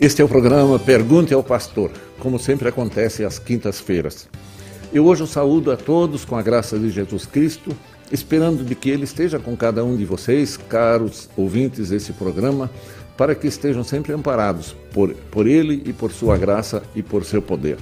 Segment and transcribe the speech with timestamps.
[0.00, 1.88] Este é o programa Pergunte ao Pastor,
[2.18, 4.28] como sempre acontece às quintas-feiras.
[4.92, 7.70] Eu hoje saúdo a todos com a graça de Jesus Cristo,
[8.10, 12.68] esperando de que Ele esteja com cada um de vocês, caros ouvintes desse programa,
[13.16, 17.40] para que estejam sempre amparados por, por Ele e por Sua graça e por seu
[17.40, 17.78] poder.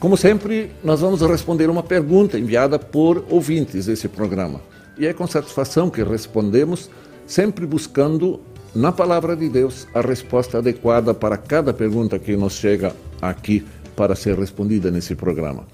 [0.00, 4.62] Como sempre, nós vamos responder uma pergunta enviada por ouvintes desse programa.
[4.98, 6.88] E é com satisfação que respondemos,
[7.26, 8.40] sempre buscando
[8.74, 13.64] na palavra de Deus a resposta adequada para cada pergunta que nos chega aqui
[13.94, 15.66] para ser respondida nesse programa.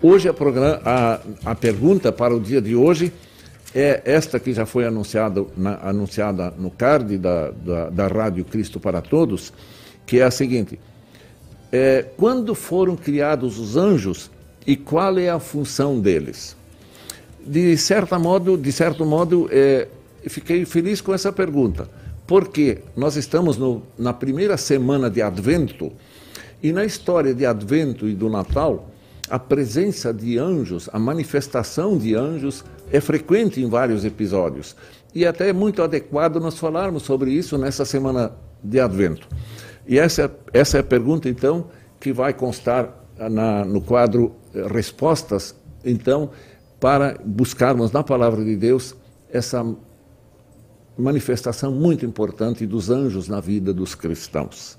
[0.00, 3.12] Hoje a, programa, a, a pergunta para o dia de hoje
[3.74, 8.80] é esta que já foi anunciada, na, anunciada no card da, da, da Rádio Cristo
[8.80, 9.52] para Todos,
[10.06, 10.80] que é a seguinte:
[11.70, 14.30] é, quando foram criados os anjos
[14.66, 16.56] e qual é a função deles?
[17.44, 19.86] De certa modo, de certo modo, é,
[20.26, 21.97] fiquei feliz com essa pergunta
[22.28, 25.90] porque nós estamos no, na primeira semana de Advento
[26.62, 28.90] e na história de Advento e do Natal,
[29.30, 32.62] a presença de anjos, a manifestação de anjos
[32.92, 34.76] é frequente em vários episódios.
[35.14, 39.26] E até é muito adequado nós falarmos sobre isso nessa semana de Advento.
[39.86, 41.68] E essa, essa é a pergunta, então,
[41.98, 46.30] que vai constar na, no quadro eh, Respostas, então,
[46.78, 48.94] para buscarmos na palavra de Deus
[49.30, 49.64] essa
[50.98, 54.76] manifestação muito importante dos anjos na vida dos cristãos.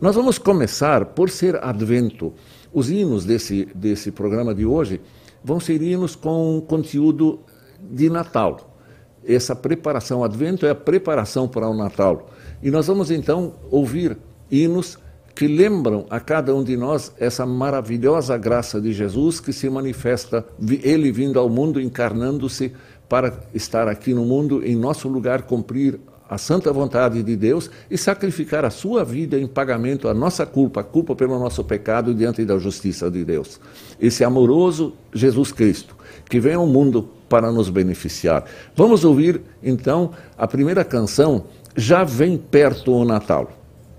[0.00, 2.32] Nós vamos começar por ser advento.
[2.72, 5.00] Os hinos desse, desse programa de hoje
[5.42, 7.40] vão ser hinos com conteúdo
[7.80, 8.76] de Natal.
[9.24, 12.30] Essa preparação, advento é a preparação para o Natal.
[12.62, 14.16] E nós vamos então ouvir
[14.50, 14.98] hinos
[15.34, 20.44] que lembram a cada um de nós essa maravilhosa graça de Jesus que se manifesta,
[20.82, 22.72] ele vindo ao mundo, encarnando-se
[23.08, 27.96] para estar aqui no mundo, em nosso lugar, cumprir a santa vontade de Deus e
[27.96, 32.44] sacrificar a sua vida em pagamento à nossa culpa, a culpa pelo nosso pecado diante
[32.44, 33.58] da justiça de Deus.
[33.98, 35.96] Esse amoroso Jesus Cristo,
[36.28, 38.44] que vem ao mundo para nos beneficiar.
[38.76, 43.50] Vamos ouvir, então, a primeira canção, Já Vem Perto o Natal.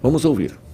[0.02, 0.69] Vamos ouvir.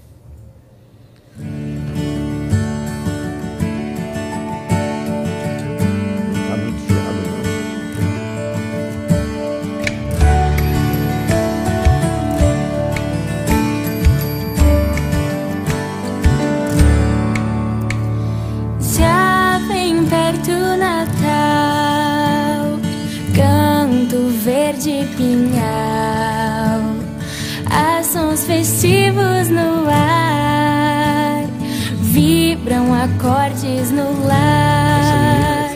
[33.06, 35.70] Acordes no lar.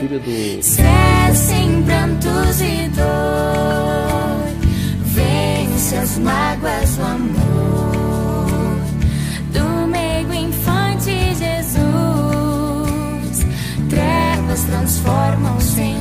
[0.60, 4.48] Estresse em prantos e dor,
[5.04, 8.00] vence as mágoas o amor
[9.54, 11.86] do meigo infante Jesus.
[13.90, 15.99] Trevas transformam-se em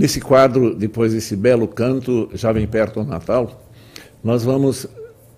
[0.00, 3.68] Nesse quadro, depois desse belo canto, já vem perto o Natal,
[4.24, 4.86] nós vamos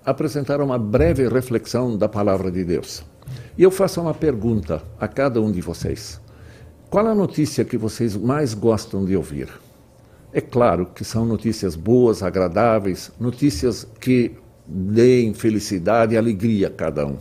[0.05, 3.03] apresentar uma breve reflexão da palavra de Deus.
[3.59, 6.21] E eu faço uma pergunta a cada um de vocês.
[6.89, 9.49] Qual a notícia que vocês mais gostam de ouvir?
[10.33, 14.31] É claro que são notícias boas, agradáveis, notícias que
[14.65, 17.17] deem felicidade e alegria a cada um.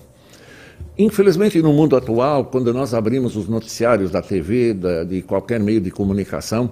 [0.95, 5.81] Infelizmente, no mundo atual, quando nós abrimos os noticiários da TV, da, de qualquer meio
[5.81, 6.69] de comunicação,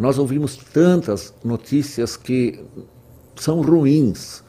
[0.00, 2.58] nós ouvimos tantas notícias que
[3.36, 4.42] são ruins,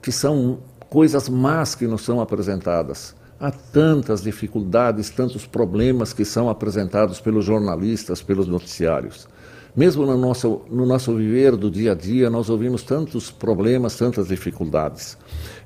[0.00, 3.14] que são coisas más que nos são apresentadas.
[3.38, 9.28] Há tantas dificuldades, tantos problemas que são apresentados pelos jornalistas, pelos noticiários.
[9.76, 14.28] Mesmo no nosso, no nosso viver do dia a dia, nós ouvimos tantos problemas, tantas
[14.28, 15.18] dificuldades.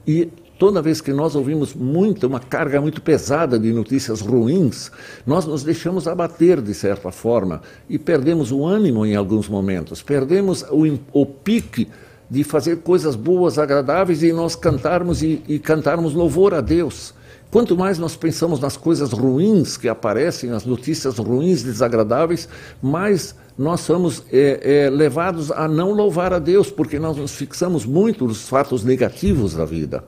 [0.05, 4.90] E toda vez que nós ouvimos muito, uma carga muito pesada de notícias ruins,
[5.25, 10.64] nós nos deixamos abater de certa forma e perdemos o ânimo em alguns momentos, perdemos
[10.70, 11.88] o, o pique
[12.28, 17.14] de fazer coisas boas, agradáveis e nós cantarmos e, e cantarmos louvor a Deus.
[17.50, 22.46] Quanto mais nós pensamos nas coisas ruins que aparecem, nas notícias ruins, desagradáveis,
[22.82, 27.87] mais nós somos é, é, levados a não louvar a Deus, porque nós nos fixamos
[27.87, 30.04] muito nos fatos negativos da vida.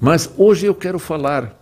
[0.00, 1.60] Mas hoje eu quero falar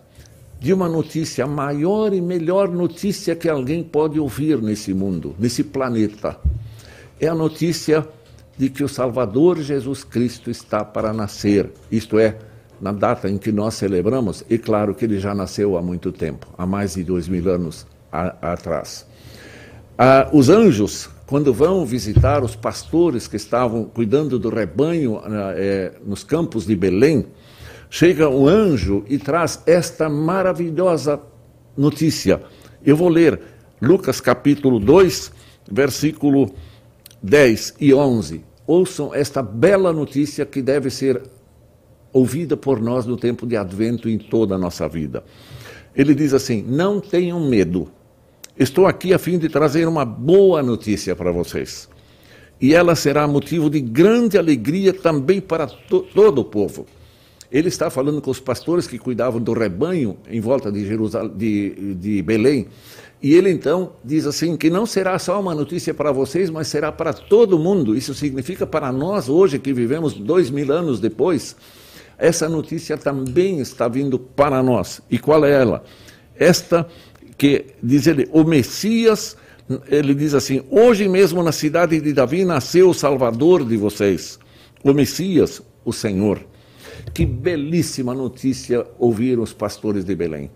[0.59, 5.63] de uma notícia, a maior e melhor notícia que alguém pode ouvir nesse mundo, nesse
[5.63, 6.37] planeta.
[7.19, 8.07] É a notícia
[8.57, 12.37] de que o Salvador Jesus Cristo está para nascer, isto é,
[12.79, 16.47] na data em que nós celebramos, e claro que ele já nasceu há muito tempo,
[16.57, 19.05] há mais de dois mil anos a, atrás.
[19.97, 25.91] Ah, os anjos, quando vão visitar os pastores que estavam cuidando do rebanho ah, é,
[26.05, 27.25] nos campos de Belém,
[27.93, 31.21] chega um anjo e traz esta maravilhosa
[31.77, 32.41] notícia.
[32.83, 33.39] Eu vou ler
[33.79, 35.31] Lucas capítulo 2,
[35.71, 36.51] versículo
[37.21, 38.43] 10 e 11.
[38.65, 41.21] Ouçam esta bela notícia que deve ser
[42.11, 45.23] ouvida por nós no tempo de advento em toda a nossa vida.
[45.95, 47.91] Ele diz assim: Não tenham medo.
[48.57, 51.87] Estou aqui a fim de trazer uma boa notícia para vocês.
[52.59, 56.87] E ela será motivo de grande alegria também para to todo o povo.
[57.53, 61.93] Ele está falando com os pastores que cuidavam do rebanho em volta de, Jerusalém, de,
[61.93, 62.65] de Belém.
[63.21, 66.91] E ele então diz assim: que não será só uma notícia para vocês, mas será
[66.91, 67.95] para todo mundo.
[67.95, 71.55] Isso significa para nós, hoje que vivemos dois mil anos depois,
[72.17, 74.99] essa notícia também está vindo para nós.
[75.07, 75.83] E qual é ela?
[76.35, 76.87] Esta
[77.37, 79.37] que diz ele, o Messias,
[79.87, 84.39] ele diz assim: hoje mesmo na cidade de Davi nasceu o Salvador de vocês,
[84.83, 86.39] o Messias, o Senhor.
[87.13, 90.51] Que belíssima notícia ouviram os pastores de Belém.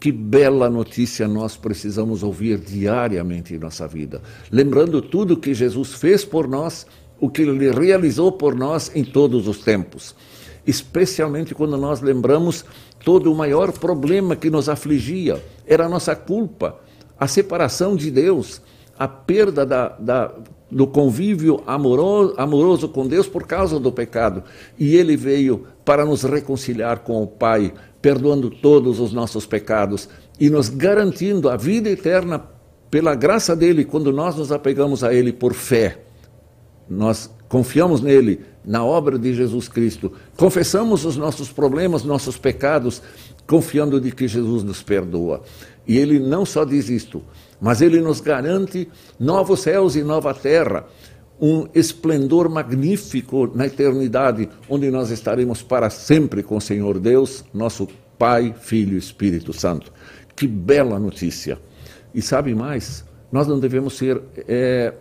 [0.00, 4.20] Que bela notícia nós precisamos ouvir diariamente em nossa vida.
[4.50, 6.86] Lembrando tudo que Jesus fez por nós,
[7.20, 10.14] o que ele realizou por nós em todos os tempos
[10.66, 12.64] especialmente quando nós lembramos
[13.04, 16.78] todo o maior problema que nos afligia, era a nossa culpa,
[17.18, 18.62] a separação de Deus,
[18.98, 20.32] a perda da, da,
[20.70, 24.44] do convívio amoroso, amoroso com Deus por causa do pecado.
[24.78, 30.08] E Ele veio para nos reconciliar com o Pai, perdoando todos os nossos pecados
[30.38, 32.44] e nos garantindo a vida eterna
[32.90, 35.98] pela graça dele, quando nós nos apegamos a Ele por fé.
[36.88, 43.02] Nós confiamos nele, na obra de Jesus Cristo, confessamos os nossos problemas, nossos pecados,
[43.46, 45.42] confiando de que Jesus nos perdoa.
[45.86, 47.22] E ele não só diz isto,
[47.60, 50.86] mas ele nos garante novos céus e nova terra,
[51.42, 57.88] um esplendor magnífico na eternidade, onde nós estaremos para sempre com o Senhor Deus, nosso
[58.16, 59.92] Pai, Filho e Espírito Santo.
[60.36, 61.58] Que bela notícia!
[62.14, 63.04] E sabe mais?
[63.32, 64.94] Nós não devemos ser é,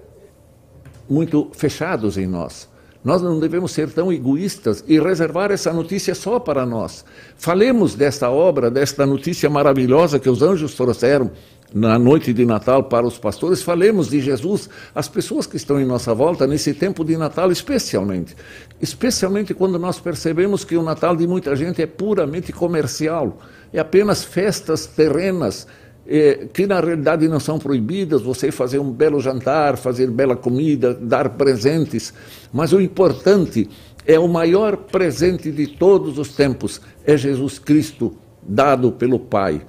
[1.08, 2.68] muito fechados em nós.
[3.04, 7.06] Nós não devemos ser tão egoístas e reservar essa notícia só para nós.
[7.36, 11.32] Falemos desta obra, desta notícia maravilhosa que os anjos trouxeram
[11.74, 13.62] na noite de Natal para os pastores.
[13.62, 18.36] Falemos de Jesus às pessoas que estão em nossa volta nesse tempo de Natal, especialmente.
[18.82, 23.40] Especialmente quando nós percebemos que o Natal de muita gente é puramente comercial,
[23.72, 25.68] é apenas festas terrenas
[26.06, 30.94] é, que na realidade não são proibidas, você fazer um belo jantar, fazer bela comida,
[30.94, 32.14] dar presentes,
[32.52, 33.70] mas o importante
[34.06, 39.62] é o maior presente de todos os tempos, é Jesus Cristo dado pelo Pai.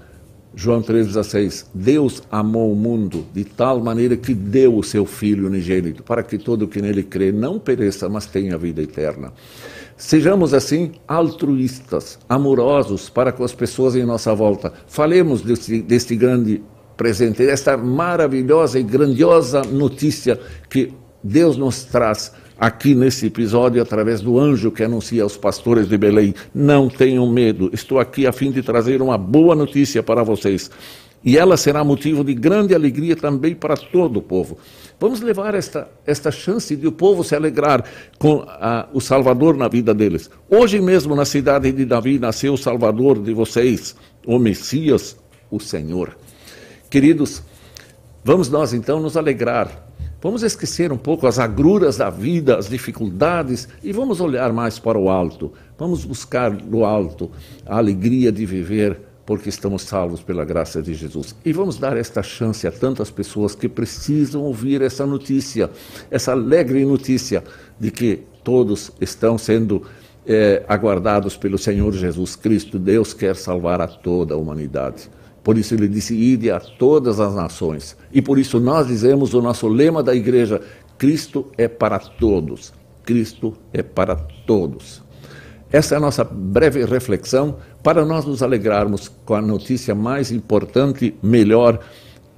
[0.55, 6.03] João 3,16: Deus amou o mundo de tal maneira que deu o seu Filho unigênito,
[6.03, 9.33] para que todo que nele crê não pereça, mas tenha vida eterna.
[9.97, 14.73] Sejamos assim altruístas, amorosos para com as pessoas em nossa volta.
[14.87, 16.63] Falemos deste, deste grande
[16.97, 20.93] presente, desta maravilhosa e grandiosa notícia que
[21.23, 22.33] Deus nos traz
[22.63, 27.69] aqui nesse episódio através do anjo que anuncia aos pastores de Belém: não tenham medo,
[27.73, 30.71] estou aqui a fim de trazer uma boa notícia para vocês.
[31.25, 34.59] E ela será motivo de grande alegria também para todo o povo.
[34.99, 37.85] Vamos levar esta, esta chance de o povo se alegrar
[38.19, 40.31] com a, o Salvador na vida deles.
[40.49, 43.95] Hoje mesmo, na cidade de Davi, nasceu o Salvador de vocês,
[44.27, 45.17] o Messias,
[45.49, 46.17] o Senhor.
[46.91, 47.43] Queridos,
[48.25, 49.92] vamos nós então nos alegrar.
[50.23, 54.97] Vamos esquecer um pouco as agruras da vida, as dificuldades e vamos olhar mais para
[54.97, 55.53] o alto.
[55.77, 57.29] Vamos buscar no alto
[57.67, 61.35] a alegria de viver porque estamos salvos pela graça de Jesus.
[61.45, 65.69] E vamos dar esta chance a tantas pessoas que precisam ouvir essa notícia,
[66.09, 67.43] essa alegre notícia
[67.79, 69.83] de que todos estão sendo
[70.25, 72.79] é, aguardados pelo Senhor Jesus Cristo.
[72.79, 75.11] Deus quer salvar a toda a humanidade.
[75.43, 77.97] Por isso ele disse: Ide a todas as nações.
[78.13, 80.61] E por isso nós dizemos o nosso lema da igreja:
[80.99, 82.73] Cristo é para todos.
[83.05, 85.03] Cristo é para todos.
[85.71, 91.15] Essa é a nossa breve reflexão para nós nos alegrarmos com a notícia mais importante,
[91.23, 91.81] melhor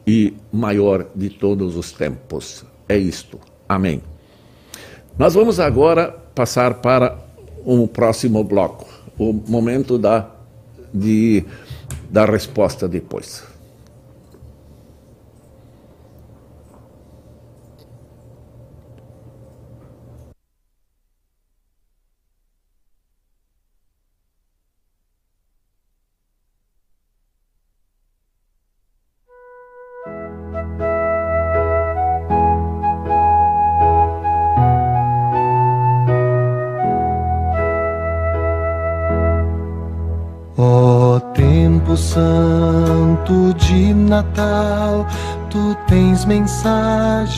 [0.06, 2.64] e maior de todos os tempos.
[2.88, 3.40] É isto.
[3.68, 4.00] Amém.
[5.18, 7.18] Nós vamos agora passar para
[7.64, 8.86] um próximo bloco,
[9.18, 10.28] o momento da,
[10.92, 11.44] de,
[12.14, 13.42] da resposta depois.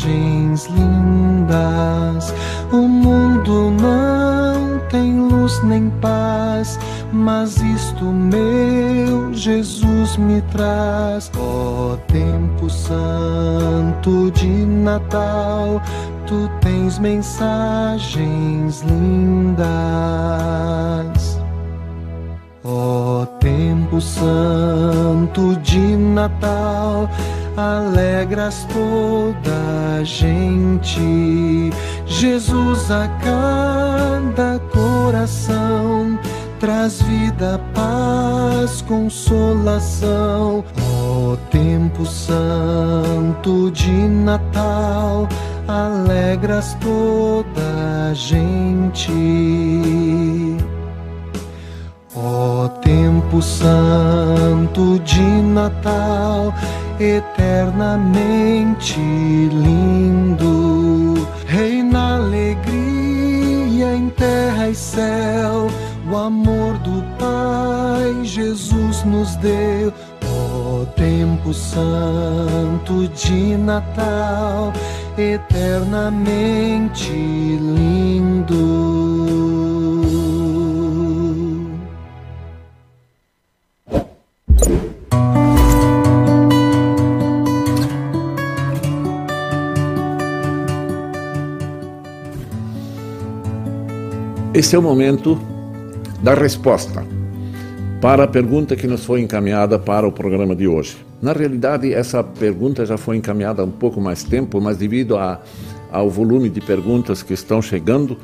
[0.07, 2.35] Mensagens lindas.
[2.73, 6.79] O mundo não tem luz nem paz,
[7.13, 11.31] mas isto meu Jesus me traz.
[11.37, 15.83] Ó oh, tempo santo de Natal,
[16.27, 19.67] tu tens mensagens lindas.
[22.65, 27.09] Ó oh, tempo santo de Natal,
[27.57, 31.71] alegras toda a gente.
[32.07, 36.19] Jesus a cada coração
[36.59, 40.65] traz vida, paz, consolação.
[40.81, 45.29] Ó oh, tempo santo de Natal,
[45.69, 49.13] alegras toda a gente.
[52.15, 56.55] Ó oh, tempo santo de Natal,
[56.99, 58.99] eternamente
[59.51, 61.15] lindo,
[61.47, 65.69] reina alegria em terra e céu,
[66.11, 69.93] o amor do Pai Jesus nos deu.
[70.25, 74.73] Ó tempo santo de Natal,
[75.17, 78.57] eternamente lindo.
[94.57, 95.39] Esse é o momento
[96.23, 97.07] da resposta
[98.01, 100.97] para a pergunta que nos foi encaminhada para o programa de hoje.
[101.21, 105.43] Na realidade, essa pergunta já foi encaminhada há um pouco mais tempo, mas devido a,
[105.93, 108.17] ao volume de perguntas que estão chegando,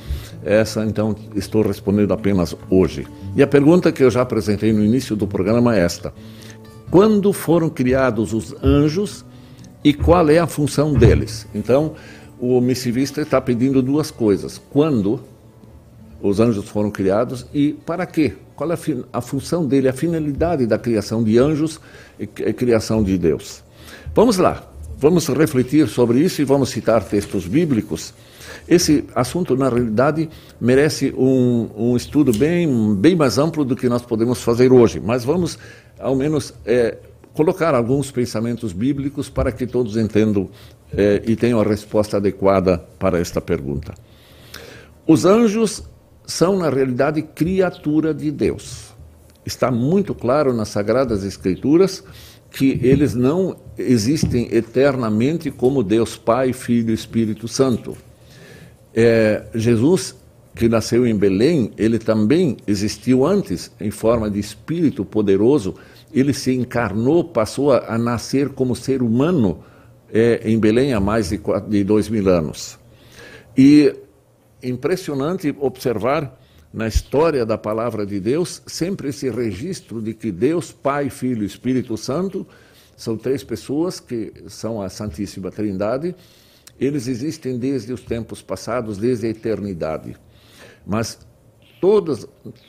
[0.42, 3.06] essa então estou respondendo apenas hoje.
[3.36, 6.14] E a pergunta que eu já apresentei no início do programa é esta:
[6.90, 9.22] Quando foram criados os anjos
[9.84, 11.46] e qual é a função deles?
[11.54, 11.92] Então,
[12.40, 15.20] o missivista está pedindo duas coisas: quando
[16.22, 18.34] os anjos foram criados e para quê?
[18.54, 21.80] Qual é a, a função dele, a finalidade da criação de anjos
[22.18, 23.62] e, criação de Deus?
[24.14, 24.62] Vamos lá,
[24.96, 28.14] vamos refletir sobre isso e vamos citar textos bíblicos.
[28.68, 34.02] Esse assunto, na realidade, merece um, um, estudo bem, bem mais amplo do que nós
[34.02, 35.58] podemos fazer hoje, mas vamos,
[35.98, 36.98] ao menos, é,
[37.34, 40.48] colocar alguns pensamentos bíblicos para que todos entendam
[40.96, 43.94] é, e tenham a resposta adequada para esta pergunta.
[45.06, 45.82] Os anjos
[46.32, 48.92] são, na realidade, criatura de Deus.
[49.44, 52.02] Está muito claro nas Sagradas Escrituras
[52.50, 57.96] que eles não existem eternamente como Deus Pai, Filho e Espírito Santo.
[58.94, 60.14] É, Jesus,
[60.54, 65.74] que nasceu em Belém, ele também existiu antes em forma de espírito poderoso.
[66.12, 69.64] Ele se encarnou, passou a, a nascer como ser humano
[70.12, 72.78] é, em Belém há mais de, de dois mil anos.
[73.56, 73.94] E
[74.62, 76.38] impressionante observar
[76.72, 81.46] na história da palavra de Deus sempre esse registro de que Deus, Pai, Filho e
[81.46, 82.46] Espírito Santo
[82.96, 86.14] são três pessoas que são a Santíssima Trindade.
[86.80, 90.16] Eles existem desde os tempos passados, desde a eternidade.
[90.86, 91.18] Mas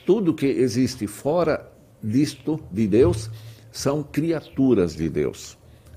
[0.04, 1.70] tudo que existe fora
[2.02, 3.30] disto de Deus
[3.72, 5.56] são criaturas de Deus.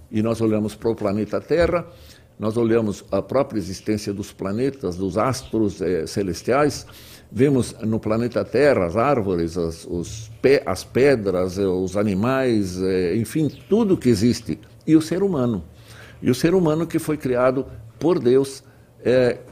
[0.10, 1.86] E nós olhamos para o planeta Terra,
[2.40, 6.86] nós olhamos a própria existência dos planetas, dos astros eh, celestiais,
[7.32, 10.30] vemos no planeta Terra as árvores, as, os,
[10.66, 15.64] as pedras, eh, os animais, eh, enfim, tudo que existe, e o ser humano.
[16.22, 17.66] E o ser humano que foi criado
[18.00, 18.64] por Deus,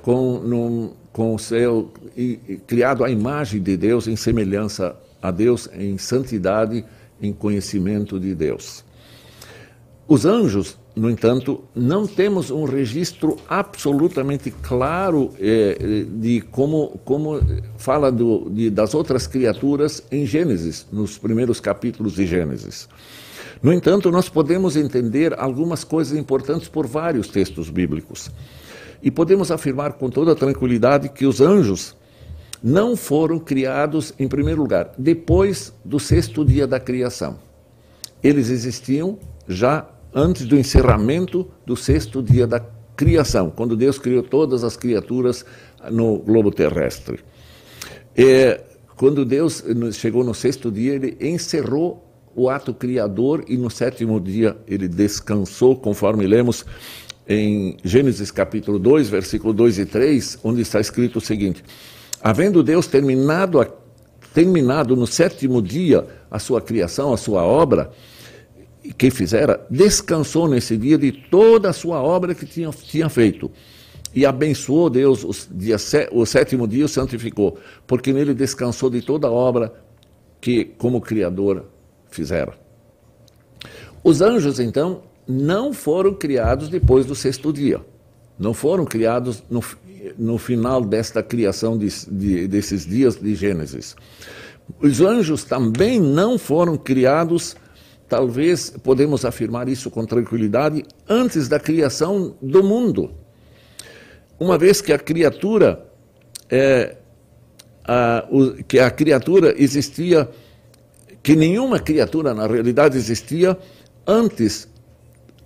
[0.02, 5.32] com, num, com o seu, e, e, criado à imagem de Deus, em semelhança a
[5.32, 6.84] Deus, em santidade,
[7.22, 8.84] em conhecimento de Deus.
[10.08, 17.42] Os anjos, no entanto, não temos um registro absolutamente claro eh, de como, como
[17.78, 22.88] fala do, de, das outras criaturas em Gênesis, nos primeiros capítulos de Gênesis.
[23.62, 28.32] No entanto, nós podemos entender algumas coisas importantes por vários textos bíblicos.
[29.04, 31.94] E podemos afirmar com toda tranquilidade que os anjos
[32.64, 37.38] não foram criados, em primeiro lugar, depois do sexto dia da criação.
[38.24, 39.86] Eles existiam já
[40.16, 42.62] antes do encerramento do sexto dia da
[42.96, 45.46] criação, quando Deus criou todas as criaturas
[45.92, 47.20] no globo terrestre.
[48.16, 48.62] É,
[48.96, 52.02] quando Deus chegou no sexto dia, ele encerrou
[52.34, 56.66] o ato criador e no sétimo dia ele descansou, conforme lemos
[57.28, 61.62] em Gênesis capítulo 2, versículo 2 e 3, onde está escrito o seguinte:
[62.22, 63.66] Havendo Deus terminado,
[64.34, 67.92] terminado no sétimo dia a sua criação, a sua obra,
[68.94, 73.52] que fizera, descansou nesse dia de toda a sua obra que tinha, tinha feito.
[74.14, 75.76] E abençoou Deus o, dia,
[76.12, 79.74] o sétimo dia, o santificou, porque nele descansou de toda a obra
[80.40, 81.66] que, como Criador,
[82.10, 82.54] fizera.
[84.04, 87.82] Os anjos, então, não foram criados depois do sexto dia.
[88.38, 89.64] Não foram criados no,
[90.18, 93.96] no final desta criação de, de, desses dias de Gênesis.
[94.80, 97.56] Os anjos também não foram criados
[98.08, 103.12] talvez podemos afirmar isso com tranquilidade, antes da criação do mundo.
[104.40, 105.86] Uma vez que a criatura,
[106.50, 106.98] é,
[107.84, 110.30] a, o, que a criatura existia,
[111.24, 113.58] que nenhuma criatura na realidade existia
[114.06, 114.68] antes,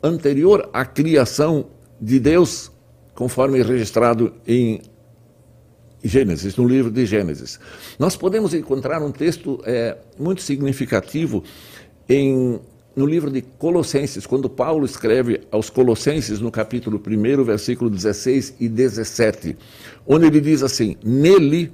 [0.01, 1.67] anterior à criação
[2.01, 2.71] de Deus,
[3.13, 4.81] conforme registrado em
[6.03, 7.59] Gênesis, no livro de Gênesis.
[7.97, 11.43] Nós podemos encontrar um texto é, muito significativo
[12.09, 12.59] em,
[12.95, 18.67] no livro de Colossenses, quando Paulo escreve aos Colossenses, no capítulo 1, versículo 16 e
[18.67, 19.55] 17,
[20.07, 21.71] onde ele diz assim: Nele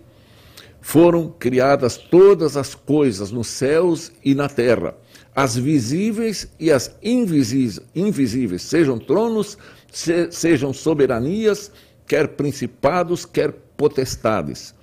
[0.81, 4.93] foram criadas todas as coisas nos céus e na terra,
[5.33, 9.57] as visíveis e as invisíveis, sejam tronos,
[9.89, 11.71] se, sejam soberanias,
[12.05, 14.75] quer principados, quer potestades.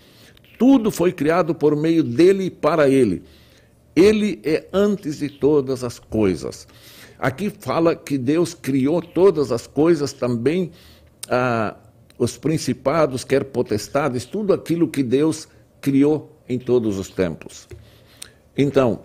[0.59, 3.23] Tudo foi criado por meio dele e para ele
[3.95, 6.67] ele é antes de todas as coisas.
[7.19, 10.73] Aqui fala que Deus criou todas as coisas também,
[11.29, 11.77] ah,
[12.19, 15.49] os principados, quer potestades, tudo aquilo que Deus
[15.81, 17.69] criou em todos os tempos.
[18.57, 19.01] Então,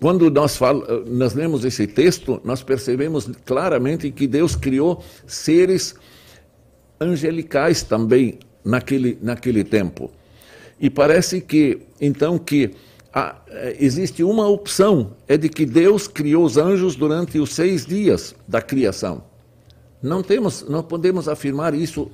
[0.00, 5.94] quando nós, fala, nós lemos esse texto, nós percebemos claramente que Deus criou seres
[7.00, 10.10] angelicais também naquele, naquele tempo.
[10.80, 12.70] E parece que, então, que
[13.14, 18.34] é, existe uma opção, é de que Deus criou os anjos durante os seis dias
[18.46, 19.22] da criação.
[20.02, 22.10] Não temos, não podemos afirmar isso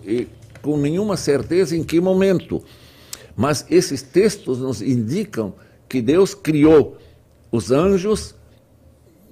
[0.63, 2.63] com nenhuma certeza em que momento,
[3.37, 5.55] mas esses textos nos indicam
[5.89, 6.97] que Deus criou
[7.53, 8.35] os anjos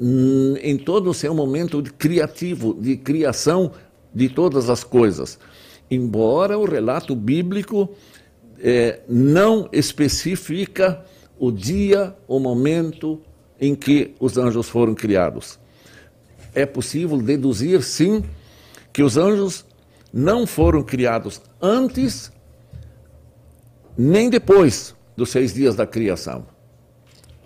[0.01, 3.73] hum, em todo o seu momento de criativo, de criação
[4.15, 5.39] de todas as coisas.
[5.91, 7.91] Embora o relato bíblico
[8.61, 11.05] é, não especifica
[11.47, 13.21] o dia, o momento
[13.61, 15.59] em que os anjos foram criados.
[16.55, 18.25] É possível deduzir, sim,
[18.93, 19.65] que os anjos
[20.13, 22.33] não foram criados antes
[23.97, 26.47] nem depois dos seis dias da criação.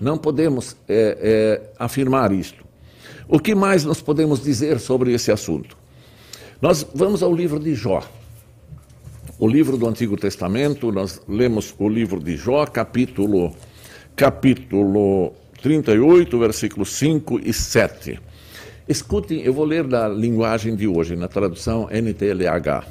[0.00, 2.64] Não podemos é, é, afirmar isto.
[3.28, 5.76] O que mais nós podemos dizer sobre esse assunto?
[6.62, 8.02] Nós vamos ao livro de Jó.
[9.38, 13.54] O livro do Antigo Testamento, nós lemos o livro de Jó, capítulo
[14.18, 18.18] capítulo 38, versículos 5 e 7.
[18.88, 22.84] Escutem, eu vou ler da linguagem de hoje, na tradução NTLH.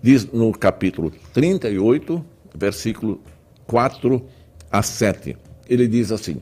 [0.00, 3.20] Diz no capítulo 38, versículo
[3.66, 4.24] 4
[4.70, 5.36] a 7.
[5.68, 6.40] Ele diz assim,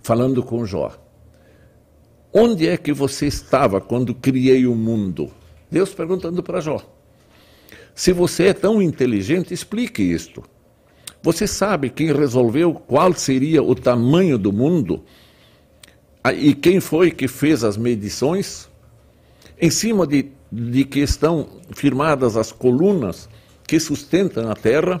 [0.00, 0.96] falando com Jó:
[2.32, 5.30] Onde é que você estava quando criei o mundo?
[5.70, 6.80] Deus perguntando para Jó.
[7.94, 10.42] Se você é tão inteligente, explique isto.
[11.22, 15.02] Você sabe quem resolveu qual seria o tamanho do mundo?
[16.22, 18.68] Ah, e quem foi que fez as medições?
[19.60, 23.28] Em cima de, de que estão firmadas as colunas
[23.66, 25.00] que sustentam a terra?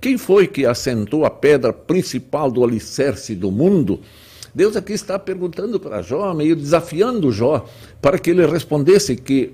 [0.00, 4.00] Quem foi que assentou a pedra principal do alicerce do mundo?
[4.54, 7.66] Deus aqui está perguntando para Jó, meio desafiando Jó,
[8.00, 9.52] para que ele respondesse que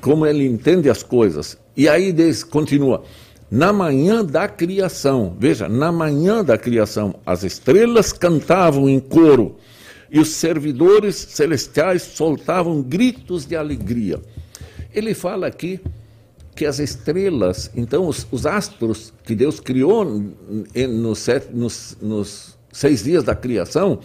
[0.00, 1.56] como ele entende as coisas.
[1.76, 3.02] E aí Deus continua:
[3.50, 9.56] na manhã da criação, veja, na manhã da criação, as estrelas cantavam em coro
[10.08, 14.20] e os servidores celestiais soltavam gritos de alegria.
[14.94, 15.80] Ele fala aqui
[16.54, 23.24] que as estrelas, então os, os astros que Deus criou nos, nos, nos, seis dias
[23.24, 23.98] da criação,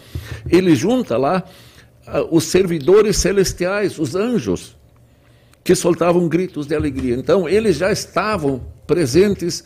[0.50, 1.44] ele junta lá
[2.08, 4.76] uh, os servidores celestiais, os anjos,
[5.62, 7.14] que soltavam gritos de alegria.
[7.14, 9.64] Então eles já estavam presentes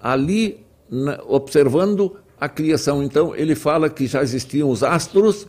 [0.00, 3.02] ali na, observando a criação.
[3.02, 5.46] Então ele fala que já existiam os astros,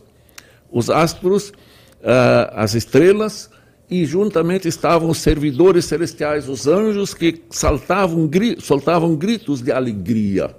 [0.70, 3.50] os astros, uh, as estrelas,
[3.90, 10.56] e juntamente estavam os servidores celestiais, os anjos que saltavam, soltavam gritos de alegria.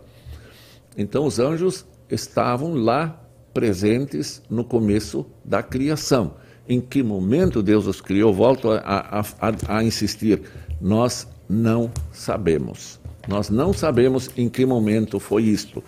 [0.96, 3.20] Então os anjos estavam lá
[3.52, 6.36] presentes no começo da criação.
[6.70, 8.32] Em que momento Deus os criou?
[8.34, 10.44] Volto a, a, a, a insistir.
[10.80, 13.00] Nós não sabemos.
[13.28, 15.84] Nós não sabemos em que momento foi isto.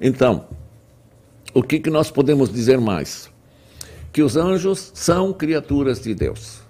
[0.00, 0.46] Então,
[1.54, 3.30] o que, que nós podemos dizer mais?
[4.12, 6.60] Que os anjos são criaturas de Deus.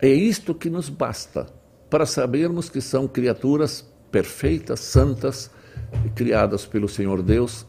[0.00, 1.46] É isto que nos basta
[1.88, 5.50] para sabermos que são criaturas perfeitas, santas,
[6.14, 7.66] criadas pelo Senhor Deus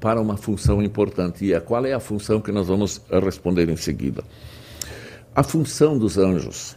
[0.00, 1.44] para uma função importante.
[1.44, 4.22] E é, qual é a função que nós vamos responder em seguida?
[5.34, 6.76] A função dos anjos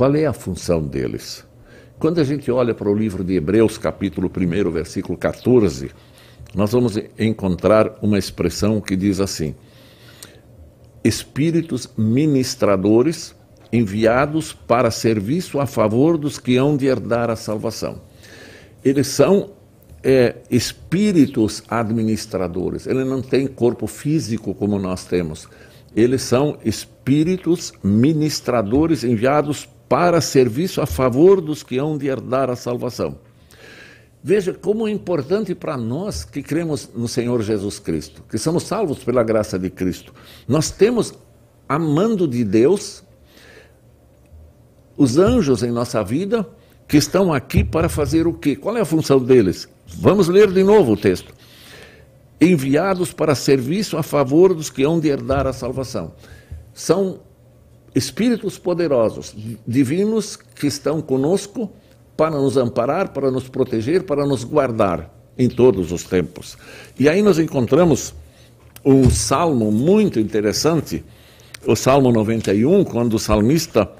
[0.00, 1.44] qual é a função deles?
[1.98, 5.90] Quando a gente olha para o livro de Hebreus, capítulo 1, versículo 14,
[6.54, 9.54] nós vamos encontrar uma expressão que diz assim:
[11.04, 13.34] Espíritos ministradores
[13.70, 18.00] enviados para serviço a favor dos que hão de herdar a salvação.
[18.82, 19.50] Eles são
[20.02, 25.46] é, espíritos administradores, eles não têm corpo físico como nós temos.
[25.94, 32.54] Eles são espíritos ministradores enviados para serviço a favor dos que hão de herdar a
[32.54, 33.18] salvação.
[34.22, 39.02] Veja como é importante para nós que cremos no Senhor Jesus Cristo, que somos salvos
[39.02, 40.14] pela graça de Cristo.
[40.46, 41.12] Nós temos,
[41.68, 43.02] amando de Deus,
[44.96, 46.48] os anjos em nossa vida
[46.86, 48.54] que estão aqui para fazer o quê?
[48.54, 49.68] Qual é a função deles?
[49.88, 51.34] Vamos ler de novo o texto.
[52.40, 56.14] Enviados para serviço a favor dos que hão de herdar a salvação.
[56.72, 57.22] São
[57.94, 59.34] espíritos poderosos,
[59.66, 61.70] divinos, que estão conosco
[62.16, 66.56] para nos amparar, para nos proteger, para nos guardar em todos os tempos.
[66.98, 68.14] E aí nós encontramos
[68.84, 71.04] um salmo muito interessante,
[71.66, 73.90] o Salmo 91, quando o salmista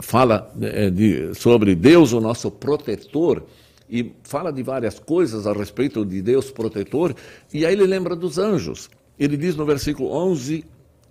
[0.00, 3.42] fala eh, de, sobre Deus, o nosso protetor,
[3.90, 7.14] e fala de várias coisas a respeito de Deus protetor,
[7.52, 8.90] e aí ele lembra dos anjos.
[9.18, 10.64] Ele diz no versículo 11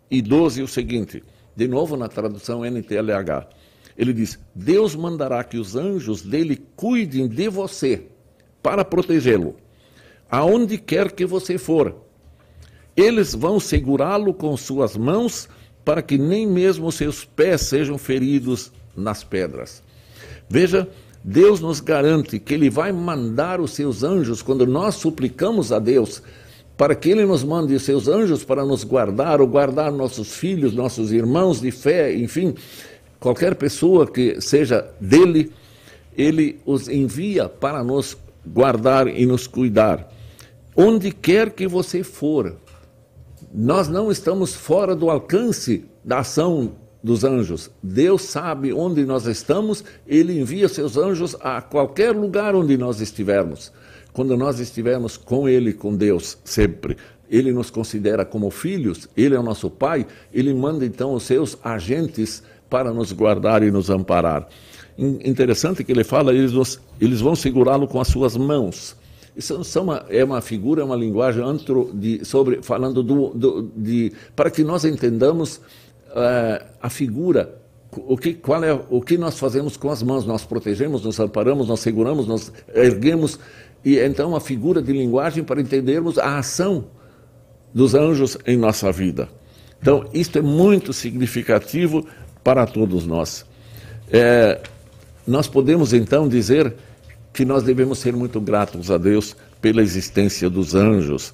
[0.09, 1.23] e 12 o seguinte:
[1.57, 3.47] de novo na tradução NTLH.
[3.97, 8.03] Ele diz: Deus mandará que os anjos dele cuidem de você
[8.61, 9.55] para protegê-lo,
[10.29, 11.95] aonde quer que você for.
[12.95, 15.49] Eles vão segurá-lo com suas mãos
[15.83, 19.81] para que nem mesmo seus pés sejam feridos nas pedras.
[20.47, 20.87] Veja,
[21.23, 26.21] Deus nos garante que Ele vai mandar os seus anjos quando nós suplicamos a Deus
[26.77, 31.11] para que Ele nos mande seus anjos para nos guardar, ou guardar nossos filhos, nossos
[31.11, 32.53] irmãos de fé, enfim,
[33.19, 35.51] qualquer pessoa que seja dele,
[36.15, 40.07] Ele os envia para nos guardar e nos cuidar.
[40.75, 42.55] Onde quer que você for,
[43.51, 47.71] nós não estamos fora do alcance da ação dos anjos.
[47.81, 53.71] Deus sabe onde nós estamos, Ele envia seus anjos a qualquer lugar onde nós estivermos
[54.17, 56.97] quando nós estivermos com Ele, com Deus, sempre,
[57.29, 61.55] Ele nos considera como filhos, Ele é o nosso Pai, Ele manda então os seus
[61.63, 64.47] agentes para nos guardar e nos amparar.
[64.97, 68.95] Interessante que ele fala, eles, nos, eles vão segurá-lo com as suas mãos.
[69.35, 74.11] Isso uma, é uma figura, é uma linguagem antro de, sobre, falando do, do, de,
[74.35, 77.55] para que nós entendamos uh, a figura
[78.05, 80.25] o que, qual é, o que nós fazemos com as mãos?
[80.25, 83.39] Nós protegemos, nos amparamos, nós seguramos, nós erguemos.
[83.87, 86.87] E então a figura de linguagem para entendermos a ação
[87.73, 89.29] dos anjos em nossa vida.
[89.81, 92.05] Então, isto é muito significativo
[92.43, 93.45] para todos nós.
[94.11, 94.59] É,
[95.25, 96.73] nós podemos então dizer
[97.31, 101.33] que nós devemos ser muito gratos a Deus pela existência dos anjos.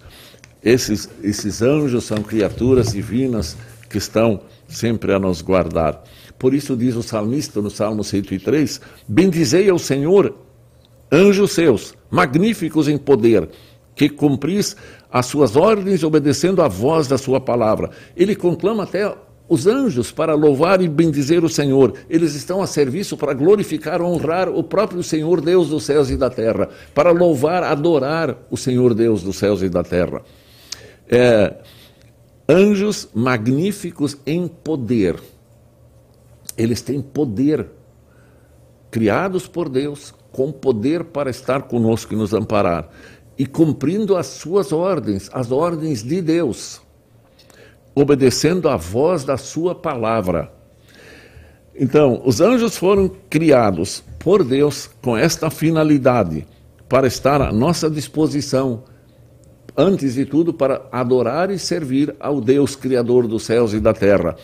[0.63, 3.57] Esses, esses anjos são criaturas divinas
[3.89, 6.03] que estão sempre a nos guardar.
[6.37, 10.35] Por isso diz o salmista no Salmo 103: Bendizei ao Senhor,
[11.13, 13.47] anjos seus, magníficos em poder,
[13.95, 14.75] que cumpris
[15.11, 17.91] as suas ordens obedecendo à voz da sua palavra.
[18.17, 19.15] Ele conclama até
[19.47, 21.93] os anjos para louvar e bendizer o Senhor.
[22.09, 26.31] Eles estão a serviço para glorificar, honrar o próprio Senhor Deus dos céus e da
[26.31, 30.23] terra, para louvar, adorar o Senhor Deus dos céus e da terra.
[31.07, 31.53] É,
[32.49, 35.19] anjos magníficos em poder.
[36.57, 37.67] Eles têm poder,
[38.89, 42.89] criados por Deus, com poder para estar conosco e nos amparar,
[43.37, 46.81] e cumprindo as suas ordens, as ordens de Deus,
[47.95, 50.51] obedecendo à voz da sua palavra.
[51.73, 56.45] Então, os anjos foram criados por Deus com esta finalidade,
[56.89, 58.83] para estar à nossa disposição,
[59.77, 64.35] antes de tudo, para adorar e servir ao Deus Criador dos céus e da terra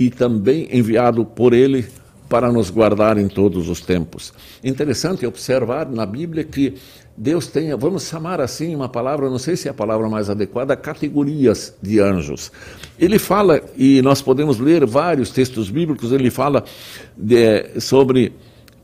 [0.00, 1.86] e também enviado por ele
[2.30, 4.32] para nos guardar em todos os tempos.
[4.62, 6.74] Interessante observar na Bíblia que
[7.16, 10.76] Deus tem, vamos chamar assim uma palavra, não sei se é a palavra mais adequada,
[10.76, 12.52] categorias de anjos.
[12.96, 16.64] Ele fala, e nós podemos ler vários textos bíblicos, ele fala
[17.16, 18.32] de, sobre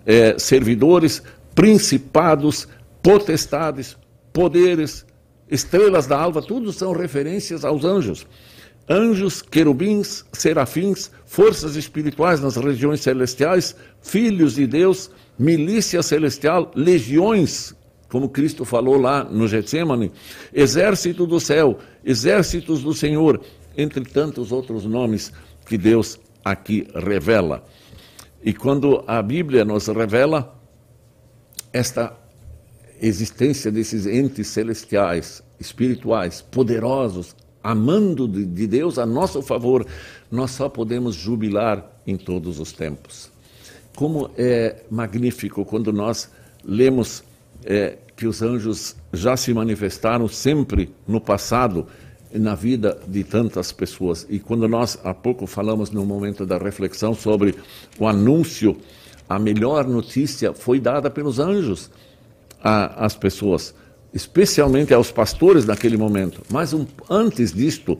[0.04, 1.22] é, servidores,
[1.54, 2.66] principados,
[3.00, 3.96] potestades,
[4.32, 5.06] poderes,
[5.48, 8.26] estrelas da alva, tudo são referências aos anjos
[8.88, 17.74] anjos, querubins, serafins, forças espirituais nas regiões celestiais, filhos de Deus, milícia celestial, legiões,
[18.08, 20.12] como Cristo falou lá no Getsemane,
[20.52, 23.40] exército do céu, exércitos do Senhor,
[23.76, 25.32] entre tantos outros nomes
[25.66, 27.64] que Deus aqui revela.
[28.42, 30.56] E quando a Bíblia nos revela
[31.72, 32.16] esta
[33.02, 37.34] existência desses entes celestiais, espirituais, poderosos,
[37.66, 39.84] amando de Deus a nosso favor,
[40.30, 43.28] nós só podemos jubilar em todos os tempos.
[43.96, 46.30] Como é magnífico quando nós
[46.64, 47.24] lemos
[47.64, 51.88] é, que os anjos já se manifestaram sempre no passado
[52.32, 54.24] na vida de tantas pessoas.
[54.30, 57.56] E quando nós há pouco falamos no momento da reflexão sobre
[57.98, 58.76] o anúncio,
[59.28, 61.90] a melhor notícia foi dada pelos anjos
[62.62, 63.74] às pessoas
[64.16, 66.40] especialmente aos pastores naquele momento.
[66.50, 67.98] Mas um, antes disto,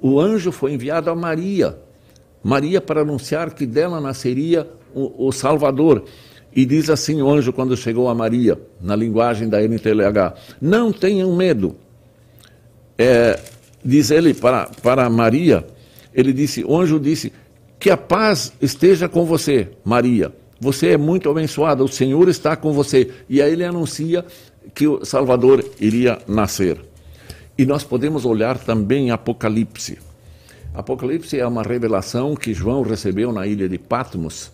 [0.00, 1.76] o anjo foi enviado a Maria,
[2.44, 6.04] Maria para anunciar que dela nasceria o, o Salvador.
[6.54, 11.34] E diz assim o anjo quando chegou a Maria, na linguagem da NTLH: Não tenham
[11.34, 11.74] medo.
[12.96, 13.40] É,
[13.84, 15.66] diz ele para, para Maria,
[16.14, 17.32] ele disse, o anjo disse,
[17.78, 20.32] que a paz esteja com você, Maria.
[20.60, 23.10] Você é muito abençoada, o Senhor está com você.
[23.28, 24.24] E aí ele anuncia
[24.74, 26.78] que o Salvador iria nascer.
[27.56, 29.98] E nós podemos olhar também Apocalipse.
[30.74, 34.52] Apocalipse é uma revelação que João recebeu na ilha de Patmos,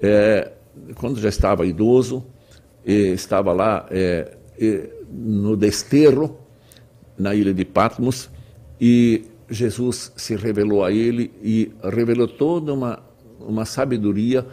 [0.00, 0.52] é,
[0.94, 2.24] quando já estava idoso,
[2.84, 4.36] estava lá é,
[5.10, 6.38] no desterro,
[7.18, 8.30] na ilha de Patmos,
[8.80, 13.02] e Jesus se revelou a ele e revelou toda uma,
[13.40, 14.46] uma sabedoria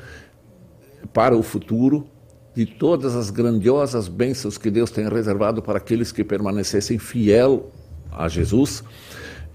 [1.13, 2.07] para o futuro
[2.57, 7.71] de todas as grandiosas bênçãos que Deus tem reservado para aqueles que permanecessem fiel
[8.11, 8.83] a Jesus.